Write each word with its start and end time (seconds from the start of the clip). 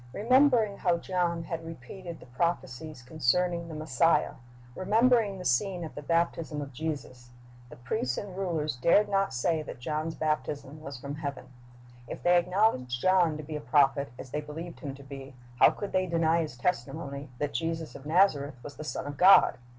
"^ 0.01 0.03
Remembering 0.13 0.79
how 0.79 0.97
John 0.97 1.43
had 1.43 1.63
repeated 1.63 2.19
the 2.19 2.25
prophecies 2.25 3.03
concerning 3.03 3.67
the 3.67 3.75
Messiah, 3.75 4.31
remembering 4.73 5.37
the 5.37 5.45
scene 5.45 5.83
at 5.83 5.93
the 5.93 6.01
baptism 6.01 6.59
of 6.59 6.73
Jesus, 6.73 7.29
the 7.69 7.75
priests 7.75 8.17
and 8.17 8.35
rulers 8.35 8.75
dared 8.75 9.07
not 9.07 9.31
say 9.31 9.61
that 9.61 9.77
John's 9.79 10.15
baptism 10.15 10.81
was 10.81 10.99
from 10.99 11.13
heaven. 11.13 11.49
If 12.07 12.23
they 12.23 12.35
acknowledged 12.39 12.99
John 12.99 13.37
to 13.37 13.43
be 13.43 13.55
a 13.55 13.61
prophet, 13.61 14.11
as 14.17 14.31
they 14.31 14.41
believed 14.41 14.79
him 14.79 14.95
to 14.95 15.03
be, 15.03 15.35
how 15.59 15.69
could 15.69 15.91
they 15.91 16.07
deny 16.07 16.41
his 16.41 16.57
testimony 16.57 17.29
that 17.37 17.53
Jesus 17.53 17.93
of 17.93 18.07
Nazareth 18.07 18.55
was 18.63 18.77
the 18.77 18.83
Son 18.83 19.05
of 19.05 19.17
God? 19.17 19.59